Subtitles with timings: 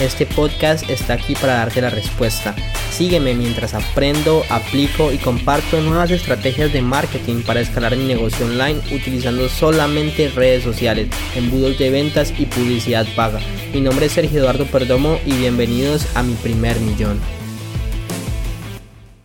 [0.00, 2.56] Este podcast está aquí para darte la respuesta.
[2.90, 8.80] Sígueme mientras aprendo, aplico y comparto nuevas estrategias de marketing para escalar mi negocio online
[8.94, 13.40] utilizando solamente redes sociales, embudos de ventas y publicidad paga.
[13.74, 17.20] Mi nombre es Sergio Eduardo Perdomo y bienvenidos a mi primer millón.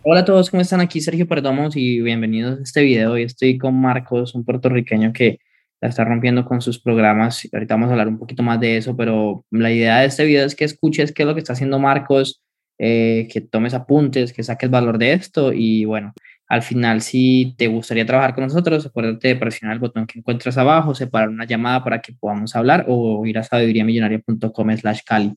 [0.02, 0.82] Hola a todos, ¿cómo están?
[0.82, 3.12] Aquí Sergio Perdomo y bienvenidos a este video.
[3.12, 5.38] Hoy estoy con Marcos, un puertorriqueño que
[5.80, 7.48] la está rompiendo con sus programas.
[7.52, 10.46] Ahorita vamos a hablar un poquito más de eso, pero la idea de este video
[10.46, 12.42] es que escuches qué es lo que está haciendo Marcos,
[12.78, 16.12] eh, que tomes apuntes, que saques valor de esto y bueno,
[16.48, 20.56] al final si te gustaría trabajar con nosotros, acuérdate de presionar el botón que encuentras
[20.58, 25.34] abajo, separar una llamada para que podamos hablar o ir a sabiduriamillonaria.com slash cali.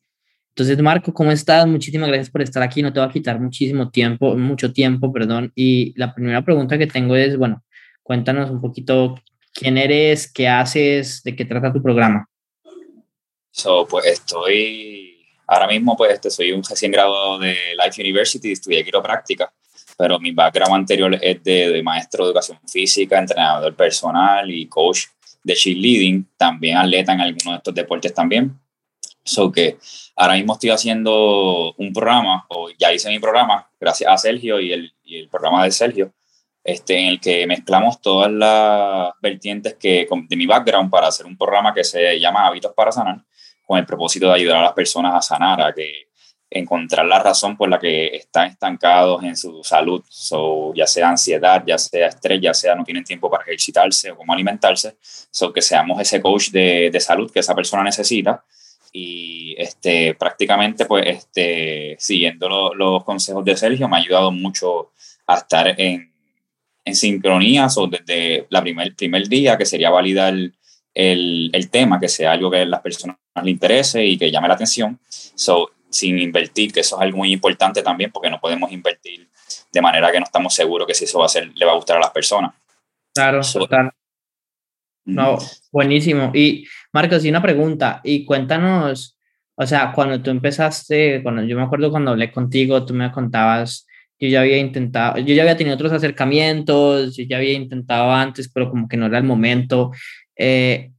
[0.49, 1.66] Entonces, Marco, ¿cómo estás?
[1.67, 2.81] Muchísimas gracias por estar aquí.
[2.81, 5.53] No te va a quitar muchísimo tiempo, mucho tiempo, perdón.
[5.55, 7.64] Y la primera pregunta que tengo es, bueno,
[8.03, 9.16] cuéntanos un poquito
[9.53, 12.28] quién eres, qué haces, de qué trata tu programa.
[13.52, 18.83] So, pues estoy, ahora mismo pues este, soy un recién graduado de Life University, estudié
[18.83, 19.52] quiropráctica,
[19.97, 25.05] pero mi background anterior es de, maestro de educación física, entrenador personal y coach
[25.44, 28.58] de cheerleading, también atleta en algunos de estos deportes también.
[29.23, 29.77] So que
[30.16, 34.72] ahora mismo estoy haciendo un programa, o ya hice mi programa, gracias a Sergio y
[34.72, 36.14] el, y el programa de Sergio,
[36.72, 41.38] este, en el que mezclamos todas las vertientes que, de mi background para hacer un
[41.38, 43.23] programa que se llama Hábitos para Sanar,
[43.66, 46.09] con el propósito de ayudar a las personas a sanar, a que
[46.52, 51.64] encontrar la razón por la que están estancados en su salud, so, ya sea ansiedad,
[51.66, 55.61] ya sea estrés, ya sea no tienen tiempo para ejercitarse o cómo alimentarse, so, que
[55.61, 58.44] seamos ese coach de, de salud que esa persona necesita.
[58.92, 64.92] Y este, prácticamente pues este, siguiendo los consejos de Sergio me ha ayudado mucho
[65.27, 66.10] a estar en
[66.89, 70.54] en sincronía o desde la primer, primer día, que sería validar el,
[71.54, 74.55] el, tema, que sea algo que a las personas le interese y que llame la
[74.55, 79.28] atención, so, sin invertir, que eso es algo muy importante también, porque no podemos invertir
[79.72, 81.76] de manera que no estamos seguros que si eso va a ser, le va a
[81.76, 82.54] gustar a las personas.
[83.14, 83.92] Claro, total.
[85.05, 85.38] No,
[85.72, 86.32] buenísimo.
[86.36, 89.17] Y Marcos, y una pregunta, y cuéntanos,
[89.55, 93.88] o sea, cuando tú empezaste, cuando yo me acuerdo cuando hablé contigo, tú me contabas
[94.19, 98.49] yo ya había intentado, yo ya había tenido otros acercamientos, yo ya había intentado antes,
[98.49, 99.91] pero como que no era el momento.
[100.35, 100.91] Eh,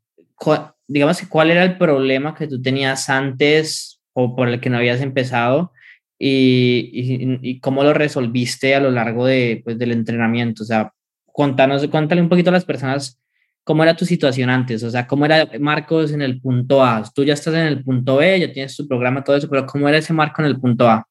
[0.88, 4.78] digamos que cuál era el problema que tú tenías antes o por el que no
[4.78, 5.72] habías empezado
[6.18, 10.62] y, y, cómo lo resolviste a lo largo de, pues, del entrenamiento.
[10.64, 10.92] O sea,
[11.24, 13.18] cuéntanos, cuéntale un poquito a las personas
[13.64, 17.04] cómo era tu situación antes, o sea, cómo era Marcos en el punto A.
[17.14, 19.88] Tú ya estás en el punto B, ya tienes tu programa, todo eso, pero cómo
[19.88, 21.06] era ese Marco en el punto A.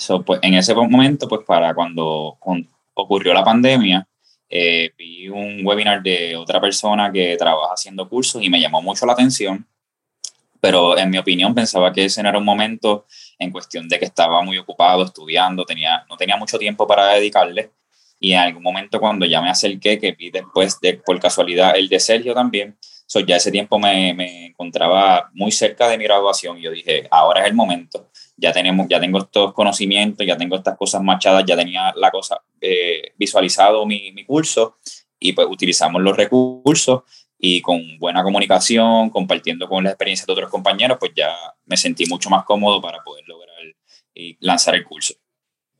[0.00, 2.38] So, pues, en ese momento, pues para cuando
[2.94, 4.08] ocurrió la pandemia,
[4.48, 9.04] eh, vi un webinar de otra persona que trabaja haciendo cursos y me llamó mucho
[9.04, 9.68] la atención,
[10.58, 13.04] pero en mi opinión pensaba que ese no era un momento
[13.38, 17.70] en cuestión de que estaba muy ocupado estudiando, tenía, no tenía mucho tiempo para dedicarle.
[18.18, 21.90] Y en algún momento cuando ya me acerqué, que vi después de, por casualidad el
[21.90, 26.56] de Sergio también, so, ya ese tiempo me, me encontraba muy cerca de mi graduación
[26.56, 30.56] y yo dije, ahora es el momento ya tenemos, ya tengo estos conocimientos, ya tengo
[30.56, 34.78] estas cosas machadas, ya tenía la cosa eh, visualizado mi, mi, curso
[35.18, 37.02] y pues utilizamos los recursos
[37.38, 41.30] y con buena comunicación, compartiendo con las experiencias de otros compañeros, pues ya
[41.66, 43.56] me sentí mucho más cómodo para poder lograr
[44.14, 45.14] y lanzar el curso.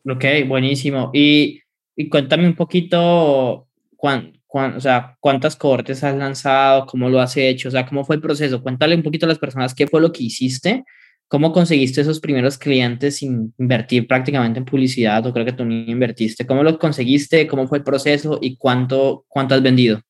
[0.09, 1.11] Ok, buenísimo.
[1.13, 1.61] Y,
[1.97, 7.37] y cuéntame un poquito cuán, cuán, o sea, cuántas cohortes has lanzado, cómo lo has
[7.37, 8.63] hecho, o sea, cómo fue el proceso.
[8.63, 10.85] Cuéntale un poquito a las personas qué fue lo que hiciste
[11.31, 15.25] ¿Cómo conseguiste esos primeros clientes sin invertir prácticamente en publicidad?
[15.25, 16.45] O creo que tú ni invertiste.
[16.45, 17.47] ¿Cómo lo conseguiste?
[17.47, 18.41] ¿Cómo fue el proceso?
[18.43, 20.01] ¿Y cuánto, cuánto has vendido?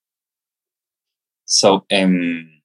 [1.45, 2.63] So, en,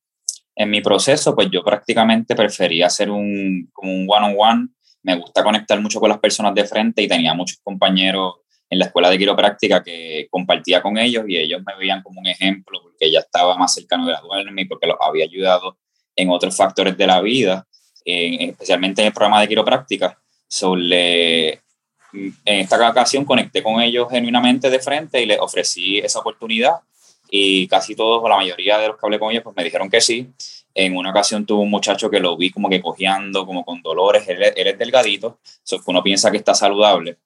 [0.55, 4.69] en mi proceso, pues yo prácticamente prefería hacer un, como un one-on-one.
[5.03, 8.35] Me gusta conectar mucho con las personas de frente y tenía muchos compañeros
[8.69, 12.27] en la escuela de quiropráctica que compartía con ellos y ellos me veían como un
[12.27, 15.77] ejemplo porque ya estaba más cercano de graduarme y porque los había ayudado
[16.15, 17.67] en otros factores de la vida
[18.05, 20.19] especialmente en el programa de quiropráctica.
[20.47, 21.61] sobre
[22.13, 26.75] en esta ocasión conecté con ellos genuinamente de frente y les ofrecí esa oportunidad
[27.29, 29.89] y casi todos o la mayoría de los que hablé con ellos pues me dijeron
[29.89, 30.29] que sí.
[30.73, 34.27] En una ocasión tuve un muchacho que lo vi como que cojeando, como con dolores,
[34.27, 37.17] él, es delgadito, so uno piensa que está saludable,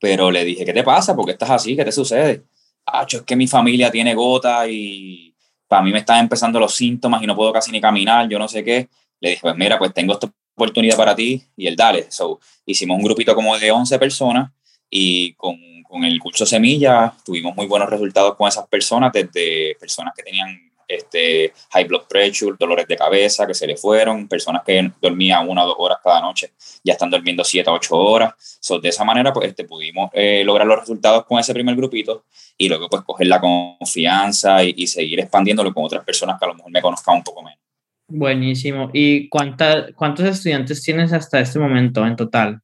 [0.00, 1.16] pero le dije, ¿qué te pasa?
[1.16, 1.74] ¿Por qué estás así?
[1.74, 2.44] ¿Qué te sucede?
[2.86, 5.33] Ah, es que mi familia tiene gota y
[5.68, 8.48] para mí me están empezando los síntomas y no puedo casi ni caminar, yo no
[8.48, 8.88] sé qué.
[9.20, 12.10] Le dije, pues mira, pues tengo esta oportunidad para ti y él dale.
[12.10, 14.52] So, hicimos un grupito como de 11 personas
[14.90, 20.14] y con, con el curso Semilla tuvimos muy buenos resultados con esas personas, desde personas
[20.14, 24.90] que tenían este, high blood pressure, dolores de cabeza que se le fueron, personas que
[25.00, 26.52] dormían una o dos horas cada noche,
[26.82, 28.34] ya están durmiendo siete o ocho horas.
[28.60, 32.24] So, de esa manera, pues este, pudimos eh, lograr los resultados con ese primer grupito
[32.56, 36.54] y luego pues coger la confianza y, seguir expandiéndolo con otras personas que a lo
[36.54, 37.58] mejor me conozcan un poco menos.
[38.06, 38.90] Buenísimo.
[38.92, 42.60] ¿Y cuánta, cuántos estudiantes tienes hasta este momento en total?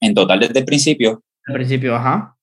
[0.00, 1.22] En total desde el principio.
[1.46, 2.36] Al principio, ajá.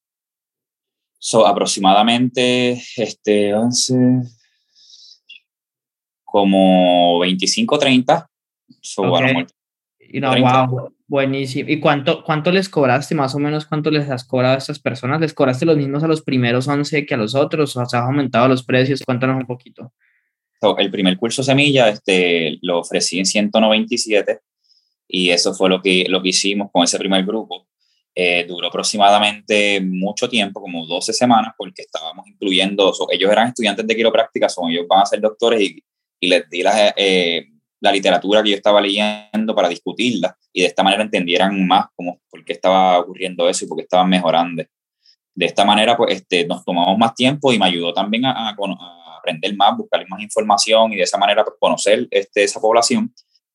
[1.17, 4.23] So, aproximadamente este, 11,
[6.31, 8.27] como 25, 30.
[8.79, 9.03] So,
[10.13, 11.69] y no, wow, buenísimo.
[11.69, 13.65] ¿Y cuánto, cuánto les cobraste más o menos?
[13.65, 15.19] ¿Cuánto les has cobrado a estas personas?
[15.21, 17.75] ¿Les cobraste los mismos a los primeros 11 que a los otros?
[17.75, 19.01] ¿O has aumentado los precios?
[19.05, 19.93] Cuéntanos un poquito.
[20.77, 24.39] el primer curso Semilla este, lo ofrecí en 197
[25.07, 27.67] y eso fue lo que, lo que hicimos con ese primer grupo.
[28.13, 33.95] Eh, duró aproximadamente mucho tiempo, como 12 semanas, porque estábamos incluyendo, ellos eran estudiantes de
[33.95, 35.81] quiropráctica, son ellos van a ser doctores y
[36.21, 36.63] y les di
[36.95, 37.47] eh,
[37.81, 42.21] la literatura que yo estaba leyendo para discutirla y de esta manera entendieran más cómo,
[42.29, 44.63] por qué estaba ocurriendo eso y por qué estaban mejorando.
[45.33, 48.55] De esta manera, pues este, nos tomamos más tiempo y me ayudó también a, a,
[49.17, 53.13] aprender más, buscar más información y de esa manera pues, conocer este, esa población.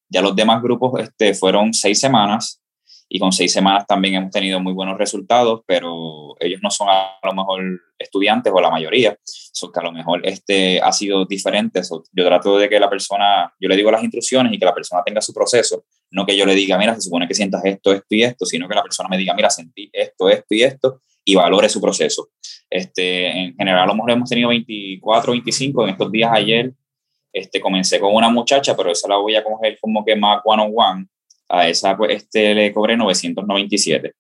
[0.09, 2.61] Ya los demás grupos este, fueron seis semanas
[3.09, 7.19] y con seis semanas también hemos tenido muy buenos resultados, pero ellos no son a
[7.23, 7.63] lo mejor
[7.99, 11.81] estudiantes o la mayoría, son que a lo mejor este ha sido diferente.
[12.13, 15.03] yo trato de que la persona, yo le digo las instrucciones y que la persona
[15.05, 18.15] tenga su proceso, no que yo le diga, mira, se supone que sientas esto, esto
[18.15, 21.35] y esto, sino que la persona me diga, mira, sentí esto, esto y esto, y
[21.37, 22.31] valore su proceso.
[22.69, 26.73] Este, en general, a lo mejor hemos tenido 24, 25 en estos días ayer.
[27.33, 30.63] Este, comencé con una muchacha, pero esa la voy a coger como que más one
[30.63, 31.07] on one
[31.49, 34.13] a esa pues, este, le cobré 997.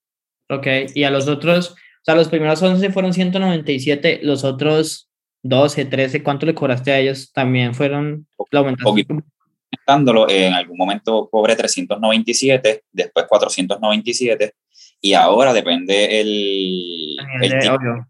[0.48, 5.08] Ok, y a los otros, o sea, los primeros 11 fueron 197, los otros
[5.42, 7.32] 12, 13, ¿cuánto le cobraste a ellos?
[7.32, 8.26] También fueron,
[9.86, 14.54] Aumentándolo, en algún momento cobré 397, después 497,
[15.00, 18.06] y ahora depende el, el tiempo,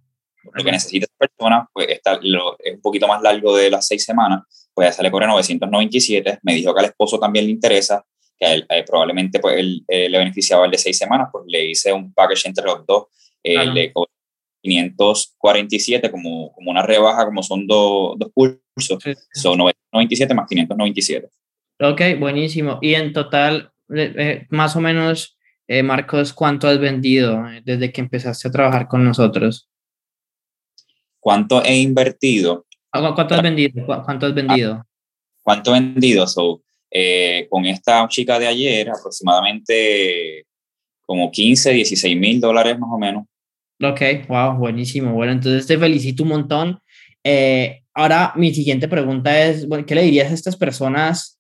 [0.53, 3.87] lo que necesita esa persona, pues está, lo, es un poquito más largo de las
[3.87, 4.43] seis semanas,
[4.75, 8.05] pues a esa le cobré 997, me dijo que al esposo también le interesa,
[8.39, 11.71] que él, eh, probablemente pues, él, eh, le beneficiaba el de seis semanas, pues le
[11.71, 13.07] hice un package entre los dos,
[13.43, 13.93] eh, le
[14.63, 18.99] 547 como, como una rebaja, como son dos cursos,
[19.33, 21.29] son 997 más 597.
[21.81, 22.79] Ok, buenísimo.
[22.83, 23.71] Y en total,
[24.51, 25.39] más o menos,
[25.85, 29.69] Marcos, ¿cuánto has vendido desde que empezaste a trabajar con nosotros?
[31.21, 32.67] ¿Cuánto he invertido?
[32.91, 33.87] Ah, ¿Cuánto has vendido?
[33.87, 34.85] ¿Cuánto has vendido?
[35.43, 36.27] ¿Cuánto he vendido?
[36.27, 40.47] So, eh, con esta chica de ayer, aproximadamente
[41.05, 43.25] como 15, 16 mil dólares más o menos.
[43.83, 45.13] Ok, wow, buenísimo.
[45.13, 46.79] Bueno, entonces te felicito un montón.
[47.23, 51.39] Eh, ahora, mi siguiente pregunta es, ¿qué le dirías a estas personas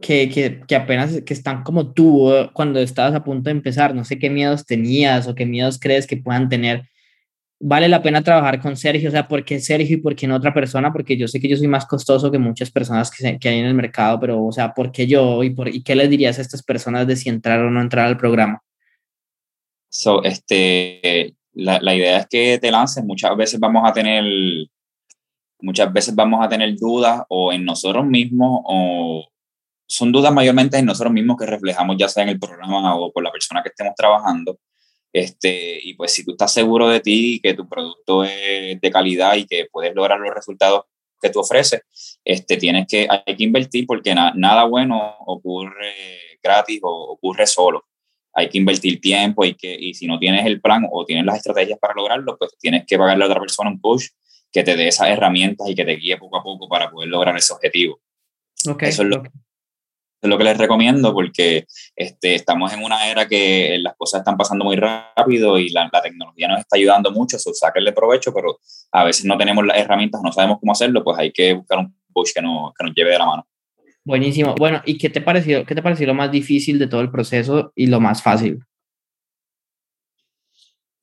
[0.00, 3.94] que, que, que, apenas que están como tú cuando estabas a punto de empezar?
[3.94, 6.88] No sé qué miedos tenías o qué miedos crees que puedan tener
[7.58, 10.36] vale la pena trabajar con Sergio, o sea, ¿por qué Sergio y por qué no
[10.36, 10.92] otra persona?
[10.92, 13.66] Porque yo sé que yo soy más costoso que muchas personas que, que hay en
[13.66, 16.42] el mercado, pero, o sea, ¿por qué yo y, por, y qué les dirías a
[16.42, 18.62] estas personas de si entrar o no entrar al programa?
[19.88, 24.24] So, este, la, la idea es que te lances, muchas veces vamos a tener,
[25.60, 29.26] muchas veces vamos a tener dudas o en nosotros mismos o
[29.88, 33.22] son dudas mayormente en nosotros mismos que reflejamos ya sea en el programa o por
[33.22, 34.58] la persona que estemos trabajando
[35.12, 38.90] este, y pues si tú estás seguro de ti y que tu producto es de
[38.90, 40.84] calidad y que puedes lograr los resultados
[41.20, 41.82] que tú ofreces,
[42.24, 45.94] este, tienes que, hay que invertir porque nada bueno ocurre
[46.42, 47.86] gratis o ocurre solo.
[48.34, 51.38] Hay que invertir tiempo y, que, y si no tienes el plan o tienes las
[51.38, 54.08] estrategias para lograrlo, pues tienes que pagarle a otra persona un push
[54.52, 57.36] que te dé esas herramientas y que te guíe poco a poco para poder lograr
[57.36, 58.00] ese objetivo.
[58.68, 59.22] Okay, Eso es lo,
[60.20, 64.36] es lo que les recomiendo porque este, estamos en una era que las cosas están
[64.36, 68.58] pasando muy rápido y la, la tecnología nos está ayudando mucho, eso sacarle provecho, pero
[68.92, 71.94] a veces no tenemos las herramientas, no sabemos cómo hacerlo, pues hay que buscar un
[72.12, 73.46] push que, no, que nos lleve de la mano.
[74.04, 74.54] Buenísimo.
[74.56, 77.72] Bueno, ¿y qué te pareció, qué te pareció lo más difícil de todo el proceso
[77.74, 78.60] y lo más fácil?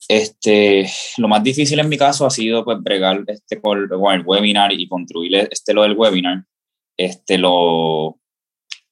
[0.07, 0.85] Este,
[1.17, 4.87] lo más difícil en mi caso ha sido pues bregar este con, el webinar y
[4.87, 6.45] construir este lo del webinar.
[6.97, 8.19] Este, lo,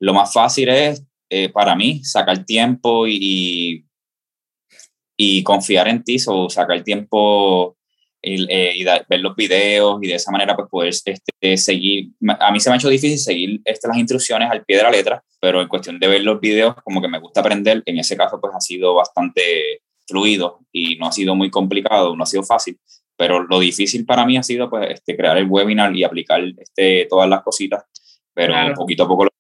[0.02, 3.86] lo más fácil es, eh, para mí, sacar tiempo y,
[5.16, 7.78] y confiar en ti, o sacar tiempo
[8.22, 12.10] y, ver los videos y de esa manera pues poder este, seguir.
[12.40, 14.92] A mí se me ha hecho difícil seguir este, las instrucciones al pie de la
[14.92, 17.84] letra, pero en cuestión de ver los videos como que me gusta aprender.
[17.86, 22.24] En ese caso pues ha sido bastante fluido y no ha sido muy complicado, no
[22.24, 22.80] ha sido fácil,
[23.16, 27.06] pero lo difícil para mí ha sido pues este, crear el webinar y aplicar este,
[27.08, 27.84] todas las cositas,
[28.34, 29.32] pero poquito a poco lo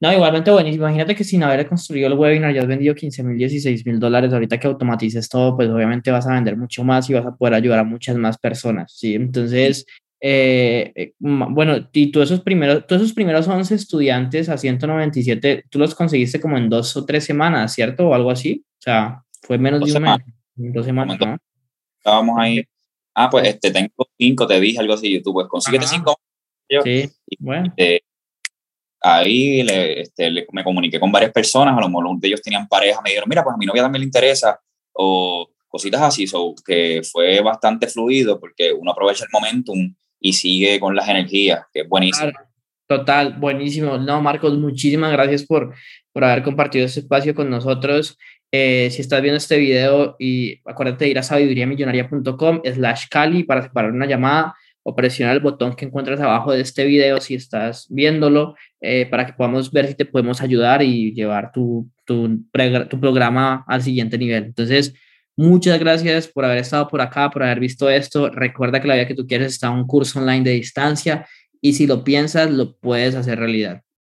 [0.00, 0.86] no, igualmente buenísimo.
[0.86, 4.32] Imagínate que sin haber construido el webinar ya has vendido 15 mil, 16 mil dólares.
[4.32, 7.52] Ahorita que automatices todo, pues obviamente vas a vender mucho más y vas a poder
[7.52, 8.94] ayudar a muchas más personas.
[8.96, 9.14] ¿sí?
[9.14, 9.84] Entonces,
[10.22, 15.78] eh, eh, bueno, y tú esos primeros, todos esos primeros 11 estudiantes a 197, tú
[15.78, 18.08] los conseguiste como en dos o tres semanas, ¿cierto?
[18.08, 18.64] O algo así.
[18.78, 20.18] O sea, fue menos de un mes.
[20.54, 21.18] Dos semanas.
[21.98, 22.64] Estábamos ahí.
[23.14, 25.20] Ah, pues este, tengo cinco, te dije algo así.
[25.20, 26.18] Tú pues consíguete cinco.
[26.84, 27.74] sí, bueno
[29.00, 33.10] ahí este, me comuniqué con varias personas, a lo mejor de ellos tenían pareja, me
[33.10, 34.60] dijeron, mira, pues a mi novia también le interesa,
[34.92, 40.78] o cositas así, so, que fue bastante fluido porque uno aprovecha el momentum y sigue
[40.78, 42.32] con las energías, que es buenísimo.
[42.86, 43.96] total, buenísimo.
[43.96, 45.72] No, Marcos, muchísimas gracias por,
[46.12, 48.18] por haber compartido este espacio con nosotros.
[48.52, 53.62] Eh, si estás viendo este video y acuérdate de ir a sabiduriamillonaria.com slash Cali para
[53.62, 57.86] separar una llamada o presionar el botón que encuentras abajo de este video si estás
[57.90, 62.44] viéndolo eh, para que podamos ver si te podemos ayudar y llevar tu, tu,
[62.88, 64.44] tu programa al siguiente nivel.
[64.44, 64.94] Entonces,
[65.36, 68.30] muchas gracias por haber estado por acá, por haber visto esto.
[68.30, 71.26] Recuerda que la vida que tú quieres está un curso online de distancia
[71.60, 73.82] y si lo piensas, lo puedes hacer realidad.